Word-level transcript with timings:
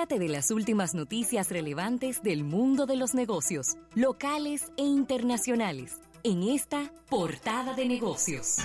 Entérate 0.00 0.24
de 0.24 0.32
las 0.32 0.50
últimas 0.50 0.94
noticias 0.94 1.50
relevantes 1.50 2.22
del 2.22 2.42
mundo 2.42 2.86
de 2.86 2.96
los 2.96 3.12
negocios, 3.12 3.76
locales 3.94 4.72
e 4.78 4.82
internacionales, 4.82 6.00
en 6.22 6.42
esta 6.42 6.90
portada 7.10 7.74
de 7.74 7.84
negocios. 7.84 8.56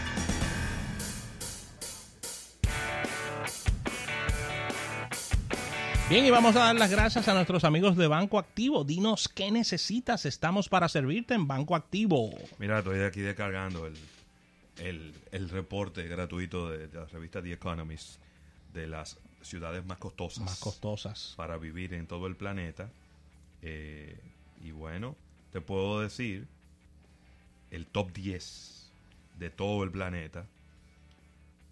Bien, 6.09 6.23
y 6.23 6.31
vamos 6.31 6.55
a 6.55 6.59
dar 6.59 6.75
las 6.75 6.89
gracias 6.89 7.27
a 7.27 7.33
nuestros 7.33 7.65
amigos 7.65 7.97
de 7.97 8.07
Banco 8.07 8.39
Activo. 8.39 8.85
Dinos 8.85 9.27
qué 9.27 9.51
necesitas. 9.51 10.25
Estamos 10.25 10.69
para 10.69 10.87
servirte 10.87 11.33
en 11.33 11.47
Banco 11.47 11.75
Activo. 11.75 12.29
Mira, 12.59 12.79
estoy 12.79 13.01
aquí 13.01 13.19
descargando 13.19 13.87
el, 13.87 13.95
el, 14.77 15.13
el 15.33 15.49
reporte 15.49 16.07
gratuito 16.07 16.69
de, 16.69 16.87
de 16.87 16.97
la 16.97 17.05
revista 17.07 17.41
The 17.41 17.51
Economist 17.51 18.21
de 18.73 18.87
las 18.87 19.17
ciudades 19.45 19.85
más 19.85 19.97
costosas. 19.97 20.43
Más 20.43 20.59
costosas. 20.59 21.33
Para 21.37 21.57
vivir 21.57 21.93
en 21.93 22.07
todo 22.07 22.27
el 22.27 22.35
planeta. 22.35 22.89
Eh, 23.61 24.17
y 24.63 24.71
bueno, 24.71 25.15
te 25.51 25.61
puedo 25.61 26.01
decir 26.01 26.47
el 27.71 27.87
top 27.87 28.11
10 28.13 28.91
de 29.39 29.49
todo 29.49 29.83
el 29.83 29.91
planeta. 29.91 30.45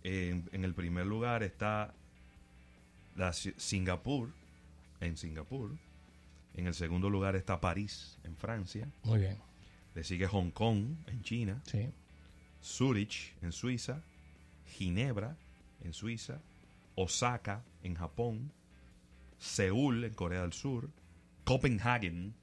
En, 0.03 0.49
en 0.51 0.65
el 0.65 0.73
primer 0.73 1.05
lugar 1.05 1.43
está 1.43 1.93
la 3.15 3.33
Singapur, 3.33 4.29
en 4.99 5.17
Singapur. 5.17 5.71
En 6.55 6.67
el 6.67 6.73
segundo 6.73 7.09
lugar 7.09 7.35
está 7.35 7.59
París, 7.59 8.17
en 8.23 8.35
Francia. 8.35 8.87
Muy 9.03 9.19
bien. 9.19 9.37
Le 9.95 10.03
sigue 10.03 10.27
Hong 10.27 10.51
Kong, 10.51 10.95
en 11.07 11.21
China. 11.23 11.61
Sí. 11.65 11.89
Zurich, 12.63 13.33
en 13.41 13.51
Suiza. 13.51 14.01
Ginebra, 14.67 15.35
en 15.83 15.93
Suiza. 15.93 16.39
Osaka, 16.95 17.63
en 17.83 17.95
Japón. 17.95 18.51
Seúl, 19.37 20.03
en 20.03 20.13
Corea 20.13 20.41
del 20.41 20.53
Sur. 20.53 20.89
Copenhagen, 21.43 22.33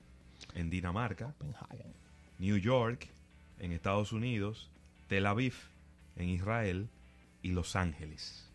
en 0.55 0.71
Dinamarca. 0.71 1.35
Copenhagen. 1.39 1.95
New 2.39 2.57
York, 2.57 3.09
en 3.59 3.73
Estados 3.73 4.13
Unidos. 4.13 4.71
Tel 5.09 5.27
Aviv, 5.27 5.55
en 6.17 6.29
Israel. 6.29 6.89
Y 7.43 7.53
Los 7.53 7.75
Ángeles, 7.75 8.51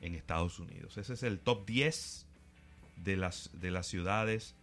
en 0.00 0.14
Estados 0.14 0.60
Unidos. 0.60 0.96
Ese 0.96 1.14
es 1.14 1.24
el 1.24 1.40
top 1.40 1.66
10 1.66 2.26
de 3.04 3.16
las, 3.16 3.50
de 3.52 3.72
las 3.72 3.86
ciudades 3.88 4.54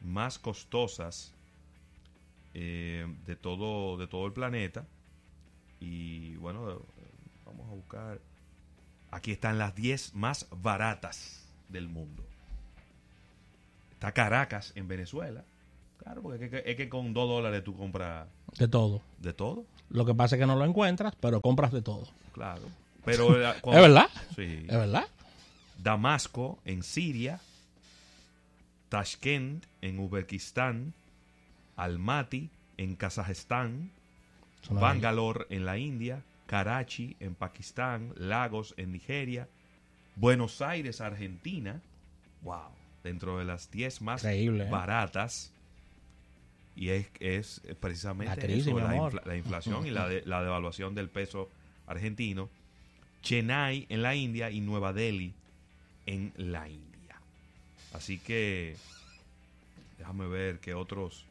más 0.00 0.38
costosas 0.38 1.32
eh, 2.54 3.06
de, 3.26 3.36
todo, 3.36 3.96
de 3.96 4.06
todo 4.06 4.26
el 4.26 4.32
planeta. 4.32 4.86
Y 5.80 6.36
bueno, 6.36 6.82
vamos 7.46 7.68
a 7.68 7.74
buscar. 7.74 8.20
Aquí 9.12 9.30
están 9.30 9.58
las 9.58 9.74
10 9.76 10.14
más 10.14 10.48
baratas 10.50 11.44
del 11.68 11.88
mundo. 11.88 12.24
Está 13.92 14.10
Caracas 14.12 14.72
en 14.74 14.88
Venezuela. 14.88 15.44
Claro, 16.02 16.22
porque 16.22 16.46
es 16.46 16.50
que, 16.50 16.62
es 16.66 16.76
que 16.76 16.88
con 16.88 17.14
2 17.14 17.28
dólares 17.28 17.62
tú 17.62 17.76
compras 17.76 18.26
De 18.58 18.66
todo. 18.66 19.00
de 19.18 19.32
todo. 19.32 19.64
Lo 19.90 20.04
que 20.04 20.14
pasa 20.14 20.34
es 20.34 20.40
que 20.40 20.46
no 20.46 20.56
lo 20.56 20.64
encuentras, 20.64 21.14
pero 21.20 21.40
compras 21.40 21.70
de 21.72 21.82
todo. 21.82 22.08
Claro. 22.32 22.62
Pero 23.04 23.40
eh, 23.40 23.54
¿Es 23.64 23.80
verdad? 23.80 24.08
Sí. 24.34 24.64
¿Es 24.66 24.76
verdad? 24.76 25.04
Damasco 25.80 26.58
en 26.64 26.82
Siria, 26.82 27.40
Tashkent 28.88 29.64
en 29.80 29.98
Uzbekistán, 29.98 30.94
Almaty 31.76 32.50
en 32.78 32.96
Kazajistán, 32.96 33.90
Bangalore 34.70 35.46
en 35.50 35.64
la 35.64 35.78
India, 35.78 36.22
Karachi 36.56 37.16
en 37.18 37.34
Pakistán, 37.34 38.12
Lagos 38.14 38.74
en 38.76 38.92
Nigeria, 38.92 39.48
Buenos 40.16 40.60
Aires, 40.60 41.00
Argentina. 41.00 41.80
Wow, 42.42 42.68
dentro 43.02 43.38
de 43.38 43.46
las 43.46 43.70
10 43.70 44.02
más 44.02 44.22
Increíble, 44.22 44.66
¿eh? 44.66 44.70
baratas. 44.70 45.50
Y 46.76 46.90
es, 46.90 47.06
es 47.20 47.62
precisamente 47.80 48.36
La 48.36 48.42
crisis, 48.42 48.66
eso, 48.66 48.74
mi 48.76 48.82
la, 48.82 48.90
amor. 48.90 49.12
infla- 49.14 49.24
la 49.24 49.36
inflación 49.38 49.86
y 49.86 49.90
la, 49.90 50.06
de- 50.08 50.24
la 50.26 50.42
devaluación 50.42 50.94
del 50.94 51.08
peso 51.08 51.48
argentino. 51.86 52.50
Chennai 53.22 53.86
en 53.88 54.02
la 54.02 54.14
India 54.14 54.50
y 54.50 54.60
Nueva 54.60 54.92
Delhi 54.92 55.32
en 56.04 56.34
la 56.36 56.68
India. 56.68 57.16
Así 57.94 58.18
que 58.18 58.76
déjame 59.96 60.26
ver 60.26 60.58
qué 60.58 60.74
otros 60.74 61.24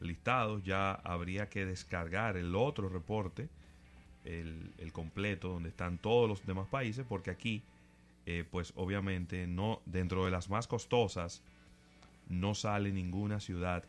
listados. 0.00 0.64
Ya 0.64 0.94
habría 0.94 1.48
que 1.48 1.64
descargar 1.64 2.36
el 2.36 2.56
otro 2.56 2.88
reporte, 2.88 3.48
el, 4.24 4.72
el 4.78 4.92
completo, 4.92 5.48
donde 5.48 5.68
están 5.68 5.98
todos 5.98 6.28
los 6.28 6.46
demás 6.46 6.66
países, 6.68 7.04
porque 7.08 7.30
aquí, 7.30 7.62
eh, 8.26 8.44
pues 8.50 8.72
obviamente, 8.76 9.46
no 9.46 9.80
dentro 9.86 10.24
de 10.24 10.30
las 10.30 10.48
más 10.50 10.66
costosas, 10.66 11.42
no 12.28 12.54
sale 12.54 12.90
ninguna 12.92 13.38
ciudad 13.40 13.84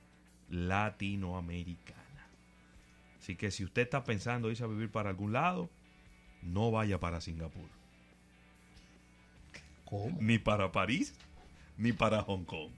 latinoamericana. 0.50 2.02
Así 3.20 3.36
que 3.36 3.50
si 3.52 3.64
usted 3.64 3.84
está 3.84 4.04
pensando 4.04 4.50
irse 4.52 4.64
a 4.64 4.68
vivir 4.68 4.90
para 4.92 5.10
algún 5.10 5.34
lado, 5.34 5.70
no 6.44 6.70
vaya 6.72 7.00
para 7.00 7.22
Singapur, 7.22 7.70
¿Cómo? 9.86 10.18
ni 10.20 10.38
para 10.40 10.72
París, 10.72 11.14
ni 11.78 11.94
para 11.94 12.22
Hong 12.24 12.44
Kong. 12.44 12.72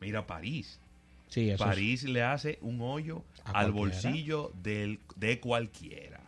Mira 0.00 0.26
París. 0.26 0.80
Sí, 1.28 1.50
eso 1.50 1.62
es- 1.64 1.68
París 1.68 2.02
le 2.04 2.22
hace 2.22 2.58
un 2.62 2.80
hoyo 2.80 3.22
al 3.44 3.72
cualquiera. 3.72 3.72
bolsillo 3.72 4.52
del, 4.62 4.98
de 5.16 5.40
cualquiera. 5.40 6.20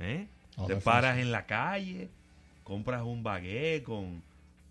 ¿Eh? 0.00 0.26
No, 0.56 0.66
Te 0.66 0.76
paras 0.76 1.18
en 1.18 1.30
la 1.32 1.46
calle, 1.46 2.08
compras 2.62 3.02
un 3.02 3.22
baguette 3.22 3.82
con, 3.84 4.22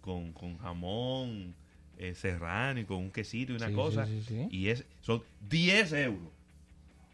con, 0.02 0.32
con 0.34 0.58
jamón 0.60 1.54
eh, 1.98 2.16
serrano 2.16 2.80
y 2.80 2.86
con 2.86 2.98
un 2.98 3.12
quesito 3.12 3.54
y 3.54 3.56
una 3.58 3.68
Sí, 3.70 3.74
cosa. 3.74 4.06
sí, 4.06 4.22
sí, 4.28 4.36
sí. 4.36 4.48
Y 4.56 4.70
es, 4.70 4.86
son 5.02 5.24
10 5.50 5.94
euros. 5.94 6.30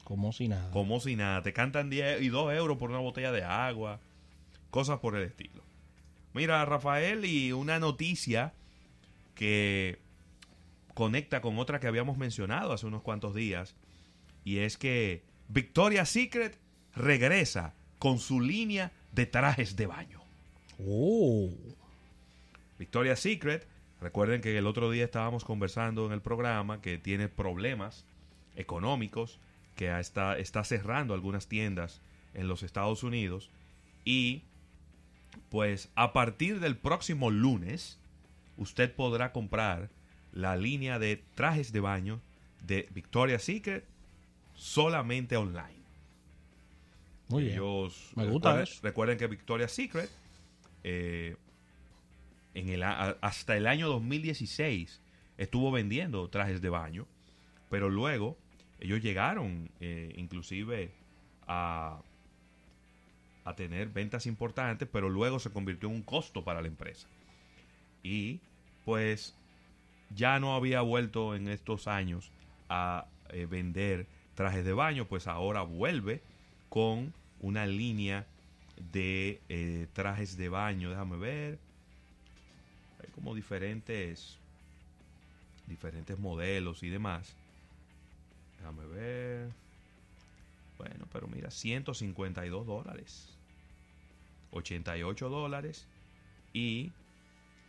Como 0.04 0.32
si 0.34 0.48
nada. 0.48 0.72
Como 0.72 1.00
si 1.00 1.16
nada. 1.16 1.42
Te 1.44 1.54
cantan 1.54 1.90
10 1.90 2.22
y 2.22 2.30
2 2.30 2.54
euros 2.54 2.78
por 2.78 2.90
una 2.90 3.00
botella 3.00 3.32
de 3.32 3.44
agua. 3.44 4.00
Cosas 4.72 5.00
por 5.00 5.16
el 5.16 5.24
estilo. 5.24 5.64
Mira, 6.34 6.64
Rafael, 6.66 7.26
y 7.26 7.52
una 7.52 7.80
noticia 7.80 8.54
que 9.36 10.00
conecta 10.94 11.42
con 11.42 11.58
otra 11.60 11.80
que 11.80 11.88
habíamos 11.88 12.18
mencionado 12.18 12.74
hace 12.74 12.86
unos 12.86 13.02
cuantos 13.02 13.34
días. 13.36 13.76
Y 14.44 14.60
es 14.60 14.78
que 14.78 15.24
Victoria's 15.48 16.10
Secret 16.10 16.58
regresa 16.96 17.74
con 18.00 18.20
su 18.20 18.42
línea 18.42 18.92
de 19.12 19.26
trajes 19.26 19.76
de 19.76 19.88
baño. 19.88 20.22
Oh. 20.86 21.50
Victoria's 22.80 23.20
Secret, 23.20 23.68
recuerden 24.00 24.42
que 24.42 24.58
el 24.58 24.66
otro 24.66 24.90
día 24.90 25.04
estábamos 25.04 25.44
conversando 25.44 26.06
en 26.06 26.14
el 26.14 26.22
programa 26.22 26.82
que 26.82 26.98
tiene 26.98 27.28
problemas 27.28 28.06
económicos, 28.56 29.40
que 29.76 30.00
está, 30.00 30.38
está 30.38 30.64
cerrando 30.64 31.14
algunas 31.14 31.48
tiendas 31.48 32.02
en 32.34 32.48
los 32.48 32.64
Estados 32.64 33.04
Unidos 33.04 33.50
y 34.06 34.44
pues 35.50 35.90
a 35.96 36.14
partir 36.14 36.60
del 36.60 36.78
próximo 36.78 37.30
lunes 37.32 38.00
usted 38.58 38.94
podrá 38.94 39.32
comprar 39.32 39.90
la 40.32 40.56
línea 40.56 41.00
de 41.00 41.24
trajes 41.36 41.72
de 41.72 41.80
baño 41.80 42.22
de 42.62 42.88
Victoria's 42.92 43.44
Secret 43.44 43.86
solamente 44.54 45.38
online. 45.38 45.79
Muy 47.30 47.44
bien. 47.44 47.56
Ellos 47.56 48.12
Me 48.16 48.26
gusta 48.26 48.56
recuerden, 48.56 48.64
eso. 48.64 48.80
recuerden 48.84 49.18
que 49.18 49.28
Victoria's 49.28 49.72
Secret 49.72 50.10
eh, 50.84 51.36
en 52.54 52.70
el, 52.70 52.84
hasta 52.84 53.56
el 53.56 53.68
año 53.68 53.88
2016 53.88 55.02
estuvo 55.38 55.72
vendiendo 55.72 56.30
trajes 56.30 56.62
de 56.62 56.70
baño, 56.70 57.08
pero 57.70 57.90
luego 57.90 58.38
ellos 58.80 59.02
llegaron 59.02 59.70
eh, 59.80 60.14
inclusive 60.18 60.92
a, 61.48 62.02
a 63.46 63.56
tener 63.56 63.90
ventas 63.90 64.26
importantes, 64.26 64.88
pero 64.92 65.10
luego 65.10 65.40
se 65.40 65.52
convirtió 65.52 65.90
en 65.90 65.96
un 65.96 66.04
costo 66.04 66.44
para 66.44 66.62
la 66.62 66.68
empresa. 66.68 67.08
Y 68.04 68.40
pues 68.86 69.36
ya 70.16 70.40
no 70.40 70.56
había 70.56 70.82
vuelto 70.82 71.36
en 71.36 71.48
estos 71.48 71.88
años 71.88 72.32
a 72.70 73.06
eh, 73.30 73.46
vender 73.46 74.08
trajes 74.36 74.66
de 74.66 74.74
baño, 74.74 75.06
pues 75.06 75.28
ahora 75.28 75.62
vuelve 75.62 76.22
con 76.70 77.14
una 77.40 77.66
línea 77.66 78.26
de 78.92 79.42
eh, 79.50 79.88
trajes 79.94 80.38
de 80.38 80.50
baño. 80.50 80.90
Déjame 80.90 81.18
ver. 81.18 81.60
Hay 83.02 83.10
como 83.12 83.36
diferentes 83.36 84.38
diferentes 85.68 86.18
modelos 86.20 86.84
y 86.84 86.90
demás. 86.90 87.36
Déjame 88.58 88.86
ver. 88.88 89.50
Bueno, 90.78 91.08
pero 91.12 91.28
mira, 91.28 91.52
152 91.52 92.66
dólares. 92.66 93.38
88 94.52 95.30
dólares 95.30 95.88
y 96.54 96.92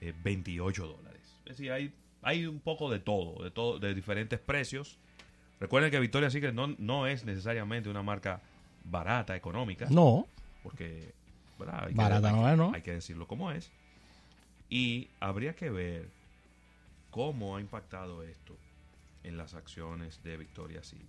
eh, 0.00 0.14
28 0.24 0.86
dólares. 0.86 1.36
Es 1.44 1.58
decir, 1.58 1.72
hay, 1.72 1.92
hay 2.22 2.46
un 2.46 2.60
poco 2.60 2.90
de 2.90 3.00
todo, 3.00 3.42
de 3.44 3.50
todo, 3.50 3.78
de 3.78 3.94
diferentes 3.94 4.38
precios. 4.38 4.98
Recuerden 5.60 5.90
que 5.90 6.00
Victoria's 6.00 6.32
Secret 6.32 6.54
no, 6.54 6.68
no 6.78 7.06
es 7.06 7.24
necesariamente 7.24 7.90
una 7.90 8.02
marca 8.02 8.40
barata, 8.84 9.36
económica, 9.36 9.86
No. 9.90 10.26
porque 10.62 11.14
¿verdad? 11.58 11.84
Hay 11.86 11.94
Barata 11.94 12.28
hay 12.28 12.34
no 12.34 12.48
es, 12.48 12.56
¿no? 12.56 12.72
Hay 12.74 12.82
que 12.82 12.92
decirlo 12.92 13.26
como 13.26 13.50
es. 13.52 13.70
Y 14.68 15.08
habría 15.20 15.54
que 15.54 15.68
ver 15.70 16.08
cómo 17.10 17.56
ha 17.56 17.60
impactado 17.60 18.22
esto 18.22 18.56
en 19.24 19.36
las 19.36 19.54
acciones 19.54 20.22
de 20.22 20.36
Victoria's 20.36 20.86
Secret. 20.86 21.08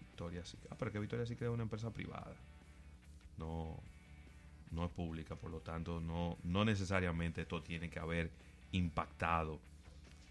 Victoria's 0.00 0.48
Secret. 0.48 0.72
Ah, 0.72 0.76
pero 0.78 0.90
que 0.90 0.98
Victoria's 0.98 1.28
Secret 1.28 1.48
es 1.48 1.54
una 1.54 1.62
empresa 1.62 1.90
privada. 1.90 2.34
No, 3.38 3.78
no 4.72 4.84
es 4.84 4.90
pública, 4.90 5.36
por 5.36 5.50
lo 5.50 5.60
tanto, 5.60 6.00
no, 6.00 6.38
no 6.42 6.64
necesariamente 6.64 7.42
esto 7.42 7.62
tiene 7.62 7.88
que 7.90 7.98
haber 8.00 8.30
impactado 8.72 9.60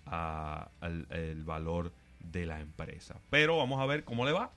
al 0.06 1.08
el 1.10 1.44
valor 1.44 1.94
de 2.20 2.46
la 2.46 2.60
empresa. 2.60 3.16
Pero 3.30 3.58
vamos 3.58 3.80
a 3.80 3.86
ver 3.86 4.04
cómo 4.04 4.26
le 4.26 4.32
va 4.32 4.52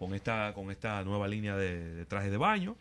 con 0.00 0.14
esta, 0.14 0.54
con 0.54 0.70
esta 0.70 1.04
nueva 1.04 1.28
línea 1.28 1.54
de, 1.56 1.94
de 1.94 2.06
trajes 2.06 2.30
de 2.30 2.38
baño. 2.38 2.74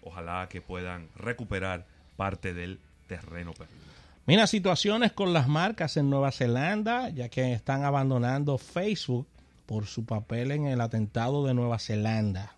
Ojalá 0.00 0.48
que 0.48 0.60
puedan 0.62 1.08
recuperar 1.16 1.84
parte 2.16 2.54
del 2.54 2.78
terreno 3.08 3.52
perdido. 3.52 3.80
Mira, 4.26 4.46
situaciones 4.46 5.12
con 5.12 5.32
las 5.32 5.48
marcas 5.48 5.96
en 5.96 6.08
Nueva 6.08 6.30
Zelanda, 6.30 7.08
ya 7.08 7.28
que 7.28 7.52
están 7.52 7.84
abandonando 7.84 8.56
Facebook 8.56 9.26
por 9.66 9.86
su 9.86 10.04
papel 10.04 10.52
en 10.52 10.66
el 10.66 10.80
atentado 10.80 11.44
de 11.44 11.54
Nueva 11.54 11.80
Zelanda. 11.80 12.54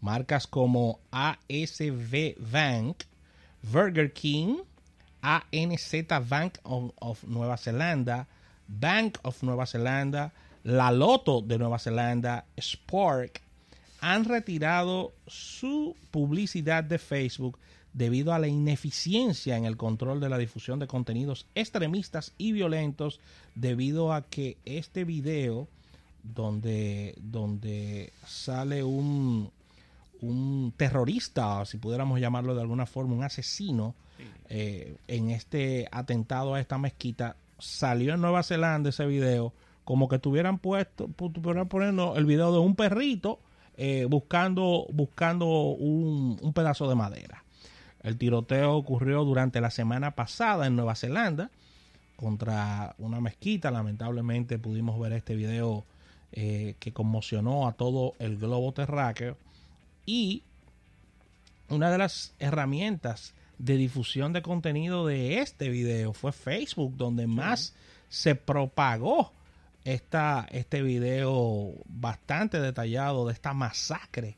Marcas 0.00 0.46
como 0.46 1.00
ASV 1.10 2.36
Bank, 2.38 3.02
Burger 3.62 4.12
King, 4.12 4.58
ANZ 5.20 5.94
Bank 6.28 6.58
of, 6.62 6.92
of 7.00 7.24
Nueva 7.24 7.56
Zelanda, 7.56 8.28
Bank 8.68 9.18
of 9.22 9.42
Nueva 9.42 9.66
Zelanda, 9.66 10.32
La 10.62 10.92
Loto 10.92 11.40
de 11.40 11.58
Nueva 11.58 11.80
Zelanda, 11.80 12.44
Spark, 12.60 13.42
han 14.00 14.24
retirado 14.24 15.12
su 15.26 15.96
publicidad 16.10 16.84
de 16.84 16.98
Facebook 16.98 17.58
debido 17.92 18.32
a 18.32 18.38
la 18.38 18.46
ineficiencia 18.48 19.56
en 19.56 19.64
el 19.64 19.76
control 19.76 20.20
de 20.20 20.28
la 20.28 20.38
difusión 20.38 20.78
de 20.78 20.86
contenidos 20.86 21.46
extremistas 21.54 22.32
y 22.38 22.52
violentos 22.52 23.18
debido 23.54 24.12
a 24.12 24.22
que 24.22 24.56
este 24.64 25.04
video 25.04 25.68
donde, 26.22 27.14
donde 27.18 28.12
sale 28.26 28.84
un, 28.84 29.50
un 30.20 30.72
terrorista, 30.76 31.64
si 31.64 31.78
pudiéramos 31.78 32.20
llamarlo 32.20 32.54
de 32.54 32.60
alguna 32.60 32.86
forma, 32.86 33.14
un 33.14 33.24
asesino, 33.24 33.94
eh, 34.48 34.96
en 35.06 35.30
este 35.30 35.88
atentado 35.90 36.54
a 36.54 36.60
esta 36.60 36.76
mezquita, 36.78 37.36
salió 37.58 38.14
en 38.14 38.20
Nueva 38.20 38.42
Zelanda 38.42 38.90
ese 38.90 39.06
video, 39.06 39.52
como 39.84 40.08
que 40.08 40.18
tuvieran 40.18 40.58
puesto, 40.58 41.08
pu- 41.08 41.32
tuvieran 41.32 41.68
poniendo 41.68 42.16
el 42.16 42.26
video 42.26 42.52
de 42.52 42.58
un 42.58 42.74
perrito 42.74 43.40
eh, 43.78 44.06
buscando, 44.10 44.86
buscando 44.90 45.46
un, 45.46 46.36
un 46.42 46.52
pedazo 46.52 46.88
de 46.88 46.96
madera. 46.96 47.44
El 48.02 48.18
tiroteo 48.18 48.74
ocurrió 48.74 49.24
durante 49.24 49.60
la 49.60 49.70
semana 49.70 50.16
pasada 50.16 50.66
en 50.66 50.74
Nueva 50.74 50.96
Zelanda 50.96 51.50
contra 52.16 52.96
una 52.98 53.20
mezquita. 53.20 53.70
Lamentablemente 53.70 54.58
pudimos 54.58 54.98
ver 54.98 55.12
este 55.12 55.36
video 55.36 55.84
eh, 56.32 56.74
que 56.80 56.92
conmocionó 56.92 57.68
a 57.68 57.72
todo 57.72 58.14
el 58.18 58.36
globo 58.36 58.72
terráqueo. 58.72 59.36
Y 60.04 60.42
una 61.68 61.90
de 61.90 61.98
las 61.98 62.34
herramientas 62.40 63.34
de 63.58 63.76
difusión 63.76 64.32
de 64.32 64.42
contenido 64.42 65.06
de 65.06 65.38
este 65.38 65.68
video 65.68 66.12
fue 66.12 66.32
Facebook, 66.32 66.96
donde 66.96 67.28
más 67.28 67.74
se 68.08 68.34
propagó 68.34 69.32
esta, 69.84 70.46
este 70.50 70.82
video 70.82 71.72
bastante 71.86 72.60
detallado 72.60 73.26
de 73.26 73.32
esta 73.32 73.52
masacre 73.54 74.36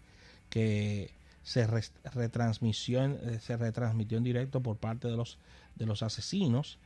que 0.48 1.12
se, 1.42 1.66
res- 1.66 1.92
retransmitió 2.14 3.02
en, 3.02 3.12
eh, 3.22 3.40
se 3.40 3.56
retransmitió 3.56 4.18
en 4.18 4.24
directo 4.24 4.60
por 4.60 4.76
parte 4.76 5.08
de 5.08 5.16
los, 5.16 5.38
de 5.76 5.86
los 5.86 6.02
asesinos. 6.02 6.78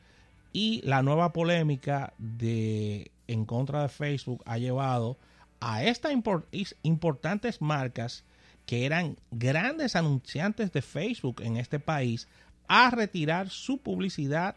Y 0.53 0.81
la 0.83 1.01
nueva 1.03 1.33
polémica 1.33 2.13
de 2.17 3.11
en 3.27 3.45
contra 3.45 3.81
de 3.81 3.89
Facebook 3.89 4.41
ha 4.45 4.57
llevado 4.57 5.17
a 5.59 5.83
estas 5.83 6.13
importantes 6.83 7.61
marcas 7.61 8.23
que 8.65 8.85
eran 8.85 9.17
grandes 9.31 9.95
anunciantes 9.95 10.71
de 10.71 10.81
Facebook 10.81 11.41
en 11.41 11.57
este 11.57 11.79
país 11.79 12.27
a 12.67 12.89
retirar 12.89 13.49
su 13.49 13.79
publicidad 13.79 14.55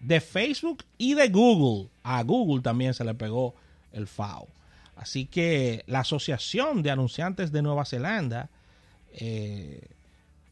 de 0.00 0.20
Facebook 0.20 0.84
y 0.98 1.14
de 1.14 1.28
Google. 1.28 1.90
A 2.02 2.22
Google 2.22 2.62
también 2.62 2.94
se 2.94 3.04
le 3.04 3.14
pegó 3.14 3.54
el 3.92 4.06
FAO. 4.06 4.48
Así 4.96 5.26
que 5.26 5.84
la 5.86 6.00
Asociación 6.00 6.82
de 6.82 6.90
Anunciantes 6.90 7.52
de 7.52 7.62
Nueva 7.62 7.84
Zelanda 7.84 8.50
eh, 9.12 9.88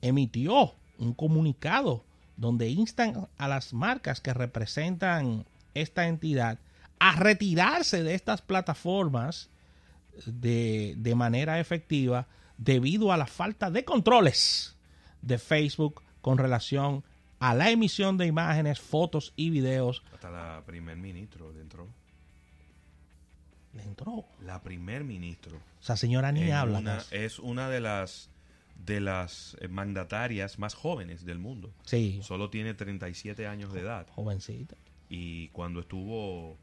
emitió 0.01 0.75
un 0.99 1.13
comunicado 1.15 2.05
donde 2.37 2.69
instan 2.69 3.29
a 3.37 3.49
las 3.49 3.73
marcas 3.73 4.21
que 4.21 4.33
representan 4.33 5.45
esta 5.75 6.07
entidad 6.07 6.59
a 6.99 7.17
retirarse 7.17 8.03
de 8.03 8.15
estas 8.15 8.43
plataformas 8.43 9.51
de, 10.27 10.95
de 10.97 11.15
manera 11.15 11.61
efectiva 11.61 12.27
debido 12.57 13.13
a 13.13 13.17
la 13.17 13.27
falta 13.27 13.71
de 13.71 13.85
controles 13.85 14.77
de 15.23 15.39
Facebook 15.39 16.03
con 16.21 16.39
relación 16.39 17.05
la 17.41 17.71
emisión 17.71 18.17
de 18.19 18.27
imágenes, 18.27 18.81
fotos 18.81 19.33
y 19.37 19.51
videos. 19.51 20.03
Hasta 20.13 20.31
la 20.31 20.63
primer 20.67 20.97
ministro 20.97 21.53
le 21.53 21.61
entró. 21.61 21.87
Le 23.75 23.83
entró. 23.83 24.25
La 24.43 24.63
primer 24.63 25.05
ministro. 25.05 25.57
O 25.57 25.83
sea, 25.83 25.97
señora 25.97 26.33
ni 26.33 26.51
habla. 26.51 26.79
una- 26.79 27.05
es 27.11 27.39
una 27.39 27.69
de 27.69 27.81
las 27.81 28.31
de 28.85 29.01
las 29.01 29.57
eh, 29.61 29.67
mandatarias 29.67 30.59
más 30.61 30.75
jóvenes 30.75 31.25
del 31.25 31.39
mundo. 31.41 31.73
Sí, 31.85 32.21
Solo 32.23 32.49
tiene 32.49 32.75
37 32.75 33.47
años 33.49 33.73
de 33.73 33.81
edad. 33.81 34.07
jovencita. 34.15 34.77
Y 35.11 35.49
cuando 35.49 35.81
estuvo, 35.81 36.57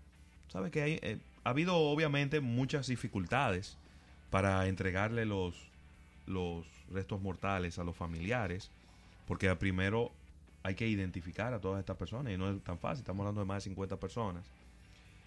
¿sabe 0.48 0.72
que 0.72 0.82
hay? 0.82 1.00
eh, 1.02 1.20
ha 1.44 1.50
habido 1.50 1.76
obviamente 1.76 2.40
muchas 2.40 2.88
dificultades 2.88 3.78
para 4.30 4.66
entregarle 4.68 5.26
los, 5.26 5.56
los 6.26 6.66
restos 6.90 7.22
mortales 7.22 7.80
a 7.80 7.84
los 7.84 7.96
familiares, 7.98 8.72
porque 9.28 9.54
primero 9.58 10.12
hay 10.66 10.74
que 10.74 10.88
identificar 10.88 11.54
a 11.54 11.60
todas 11.62 11.80
estas 11.80 11.96
personas 11.96 12.34
y 12.34 12.38
no 12.38 12.50
es 12.50 12.60
tan 12.64 12.80
fácil, 12.80 13.02
estamos 13.02 13.22
hablando 13.22 13.42
de 13.42 13.46
más 13.46 13.64
de 13.64 13.70
50 13.70 14.00
personas. 14.00 14.44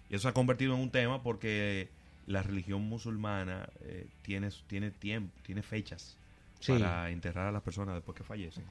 Y 0.09 0.15
eso 0.15 0.23
se 0.23 0.27
ha 0.27 0.33
convertido 0.33 0.73
en 0.73 0.81
un 0.81 0.89
tema 0.91 1.23
porque 1.23 1.87
la 2.27 2.43
religión 2.43 2.81
musulmana 2.81 3.69
eh, 3.81 4.05
tiene, 4.21 4.49
tiene 4.67 4.91
tiempo, 4.91 5.33
tiene 5.43 5.61
fechas 5.63 6.17
Sí. 6.59 6.73
para 6.73 7.09
enterrar 7.09 7.47
a 7.47 7.51
las 7.53 7.61
personas 7.61 7.95
después 7.95 8.17
que 8.17 8.23
fallecen. 8.25 8.65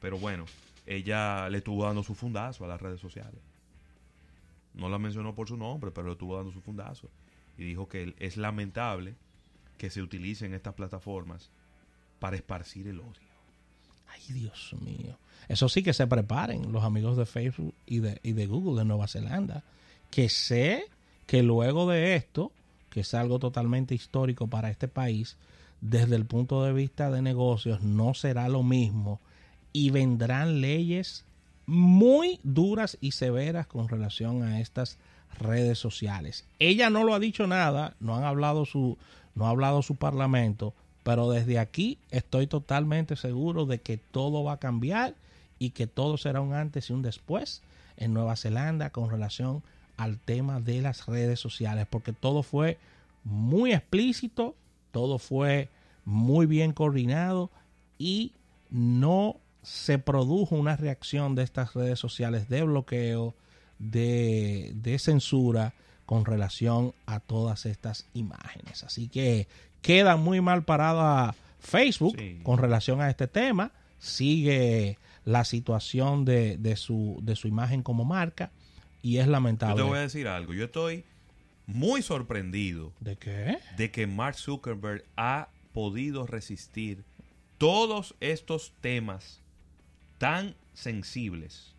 Pero 0.00 0.18
bueno, 0.18 0.46
ella 0.86 1.50
le 1.50 1.58
estuvo 1.58 1.84
dando 1.84 2.02
su 2.02 2.14
fundazo 2.14 2.64
a 2.64 2.68
las 2.68 2.80
redes 2.80 3.00
sociales. 3.00 3.38
No 4.72 4.88
la 4.88 4.98
mencionó 4.98 5.34
por 5.34 5.46
su 5.46 5.58
nombre, 5.58 5.90
pero 5.90 6.06
le 6.06 6.12
estuvo 6.14 6.34
dando 6.36 6.52
su 6.52 6.62
fundazo. 6.62 7.10
Y 7.58 7.64
dijo 7.64 7.86
que 7.86 8.14
es 8.18 8.38
lamentable 8.38 9.14
que 9.76 9.90
se 9.90 10.00
utilicen 10.00 10.54
estas 10.54 10.72
plataformas 10.72 11.50
para 12.18 12.36
esparcir 12.36 12.88
el 12.88 13.00
odio. 13.00 13.31
Ay, 14.12 14.22
Dios 14.32 14.74
mío. 14.80 15.18
Eso 15.48 15.68
sí 15.68 15.82
que 15.82 15.92
se 15.92 16.06
preparen 16.06 16.72
los 16.72 16.84
amigos 16.84 17.16
de 17.16 17.26
Facebook 17.26 17.74
y 17.86 17.98
de, 17.98 18.20
y 18.22 18.32
de 18.32 18.46
Google 18.46 18.80
de 18.80 18.84
Nueva 18.84 19.08
Zelanda. 19.08 19.64
Que 20.10 20.28
sé 20.28 20.86
que 21.26 21.42
luego 21.42 21.88
de 21.88 22.14
esto, 22.14 22.52
que 22.90 23.00
es 23.00 23.14
algo 23.14 23.38
totalmente 23.38 23.94
histórico 23.94 24.46
para 24.46 24.70
este 24.70 24.88
país, 24.88 25.36
desde 25.80 26.16
el 26.16 26.26
punto 26.26 26.62
de 26.64 26.72
vista 26.72 27.10
de 27.10 27.22
negocios, 27.22 27.82
no 27.82 28.14
será 28.14 28.48
lo 28.48 28.62
mismo 28.62 29.20
y 29.72 29.90
vendrán 29.90 30.60
leyes 30.60 31.24
muy 31.66 32.38
duras 32.42 32.98
y 33.00 33.12
severas 33.12 33.66
con 33.66 33.88
relación 33.88 34.42
a 34.42 34.60
estas 34.60 34.98
redes 35.38 35.78
sociales. 35.78 36.46
Ella 36.58 36.90
no 36.90 37.04
lo 37.04 37.14
ha 37.14 37.18
dicho 37.18 37.46
nada, 37.46 37.96
no 38.00 38.16
han 38.16 38.24
hablado 38.24 38.64
su, 38.64 38.98
no 39.34 39.46
ha 39.46 39.50
hablado 39.50 39.82
su 39.82 39.96
parlamento, 39.96 40.74
pero 41.02 41.30
desde 41.30 41.58
aquí 41.58 41.98
estoy 42.10 42.46
totalmente 42.46 43.16
seguro 43.16 43.66
de 43.66 43.80
que 43.80 43.96
todo 43.96 44.44
va 44.44 44.54
a 44.54 44.60
cambiar 44.60 45.14
y 45.58 45.70
que 45.70 45.86
todo 45.86 46.16
será 46.16 46.40
un 46.40 46.54
antes 46.54 46.90
y 46.90 46.92
un 46.92 47.02
después 47.02 47.62
en 47.96 48.14
Nueva 48.14 48.36
Zelanda 48.36 48.90
con 48.90 49.10
relación 49.10 49.62
al 49.96 50.18
tema 50.18 50.60
de 50.60 50.82
las 50.82 51.06
redes 51.06 51.40
sociales, 51.40 51.86
porque 51.88 52.12
todo 52.12 52.42
fue 52.42 52.78
muy 53.24 53.72
explícito, 53.72 54.56
todo 54.90 55.18
fue 55.18 55.68
muy 56.04 56.46
bien 56.46 56.72
coordinado 56.72 57.50
y 57.98 58.32
no 58.70 59.36
se 59.62 59.98
produjo 59.98 60.56
una 60.56 60.76
reacción 60.76 61.34
de 61.34 61.44
estas 61.44 61.74
redes 61.74 61.98
sociales 61.98 62.48
de 62.48 62.62
bloqueo, 62.64 63.34
de, 63.78 64.72
de 64.74 64.98
censura 64.98 65.74
con 66.06 66.24
relación 66.24 66.94
a 67.06 67.20
todas 67.20 67.66
estas 67.66 68.06
imágenes. 68.14 68.82
Así 68.82 69.08
que 69.08 69.46
queda 69.82 70.16
muy 70.16 70.40
mal 70.40 70.64
parada 70.64 71.34
Facebook 71.60 72.16
Sí. 72.18 72.40
con 72.42 72.58
relación 72.58 73.00
a 73.00 73.10
este 73.10 73.26
tema. 73.28 73.72
Sigue 73.98 74.98
la 75.24 75.44
situación 75.44 76.24
de, 76.24 76.56
de 76.58 76.76
su, 76.76 77.18
de 77.22 77.36
su 77.36 77.46
imagen 77.48 77.82
como 77.82 78.04
marca 78.04 78.50
y 79.02 79.18
es 79.18 79.26
Yo 79.26 79.32
lamentable. 79.32 79.76
te 79.76 79.82
voy 79.82 79.98
a 79.98 80.02
decir 80.02 80.26
algo. 80.28 80.54
Yo 80.54 80.64
estoy 80.64 81.04
muy 81.66 82.02
sorprendido 82.02 82.92
¿De 83.00 83.16
qué? 83.16 83.58
de 83.76 83.90
que 83.92 84.06
Mark 84.08 84.36
Zuckerberg 84.36 85.04
ha 85.16 85.48
podido 85.72 86.26
resistir 86.26 87.04
todos 87.58 88.14
estos 88.20 88.72
temas 88.80 89.40
tan 90.18 90.56
sensibles 90.74 91.74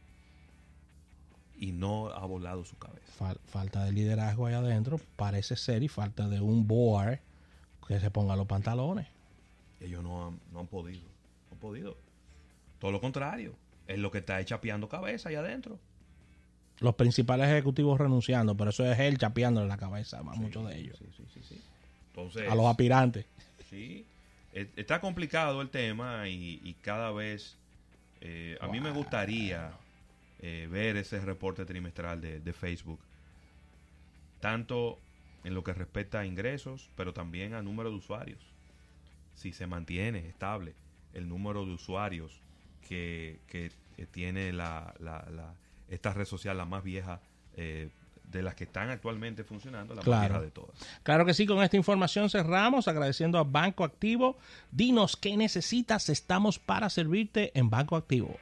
y 1.58 1.72
no 1.72 2.08
ha 2.10 2.26
volado 2.26 2.66
su 2.66 2.78
cabeza. 2.78 3.06
Fal- 3.20 3.40
falta 3.48 3.84
de 3.86 3.92
liderazgo 3.92 4.48
ahí 4.48 4.54
adentro, 4.54 5.00
parece 5.16 5.56
ser, 5.56 5.84
y 5.84 5.88
falta 5.88 6.28
de 6.30 6.42
un 6.42 6.68
board 6.68 7.20
que 7.88 8.00
se 8.00 8.12
ponga 8.12 8.36
los 8.36 8.48
pantalones. 8.48 9.08
Ellos 9.80 10.04
no 10.04 10.28
han, 10.28 10.40
no 10.52 10.62
han 10.62 10.68
podido. 10.68 11.02
No 11.50 11.54
han 11.54 11.58
podido. 11.60 11.98
Todo 12.80 12.92
lo 12.92 13.02
contrario. 13.02 13.54
Es 13.88 14.00
lo 14.00 14.12
que 14.12 14.20
está 14.20 14.44
chapeando 14.46 14.88
cabeza 14.88 15.30
ahí 15.30 15.36
adentro. 15.36 15.78
Los 16.80 16.96
principales 16.96 17.48
ejecutivos 17.50 18.00
renunciando, 18.00 18.56
pero 18.56 18.70
eso 18.72 18.86
es 18.90 18.98
él 19.00 19.18
chapeándole 19.18 19.68
la 19.68 19.78
cabeza 19.78 20.20
a 20.20 20.24
muchos 20.24 20.68
de 20.68 20.80
ellos. 20.80 20.98
Sí, 20.98 21.06
sí, 21.16 21.24
sí, 21.34 21.42
sí. 21.48 21.62
Entonces, 22.10 22.50
A 22.50 22.56
los 22.56 22.66
aspirantes. 22.66 23.26
sí, 23.70 24.06
e- 24.54 24.70
está 24.76 25.00
complicado 25.02 25.62
el 25.62 25.70
tema 25.70 26.28
y, 26.30 26.62
y 26.64 26.74
cada 26.76 27.12
vez 27.12 27.58
eh, 28.22 28.58
a 28.62 28.68
mí 28.68 28.80
me 28.80 28.92
gustaría 28.92 29.72
eh, 30.40 30.68
ver 30.72 30.98
ese 30.98 31.20
reporte 31.22 31.66
trimestral 31.66 32.22
de, 32.22 32.40
de 32.40 32.54
Facebook, 32.54 33.00
tanto 34.40 35.00
en 35.44 35.54
lo 35.54 35.64
que 35.64 35.74
respecta 35.74 36.20
a 36.22 36.26
ingresos, 36.26 36.90
pero 36.96 37.14
también 37.14 37.54
a 37.54 37.62
número 37.62 37.90
de 37.90 37.98
usuarios. 37.98 38.40
Si 39.36 39.52
se 39.54 39.68
mantiene 39.68 40.28
estable 40.28 40.74
el 41.14 41.28
número 41.28 41.66
de 41.66 41.72
usuarios 41.74 42.40
que, 42.88 43.40
que- 43.48 43.72
tiene 44.12 44.52
la, 44.52 44.94
la- 45.00 45.26
la- 45.32 45.54
esta 45.88 46.14
red 46.14 46.26
social, 46.26 46.58
la 46.58 46.66
más 46.66 46.84
vieja 46.84 47.22
eh, 47.56 47.90
de 48.24 48.42
las 48.42 48.56
que 48.56 48.64
están 48.64 48.90
actualmente 48.90 49.44
funcionando, 49.44 49.94
la 49.94 50.02
más 50.02 50.22
vieja 50.22 50.42
de 50.42 50.50
todas. 50.52 50.76
Claro 51.04 51.26
que 51.26 51.34
sí, 51.36 51.46
con 51.46 51.62
esta 51.64 51.78
información 51.78 52.30
cerramos 52.30 52.88
agradeciendo 52.88 53.38
a 53.38 53.44
Banco 53.44 53.84
Activo. 53.84 54.38
Dinos 54.72 55.16
qué 55.16 55.38
necesitas, 55.38 56.10
estamos 56.10 56.58
para 56.58 56.90
servirte 56.90 57.52
en 57.58 57.70
Banco 57.70 57.96
Activo. 57.96 58.36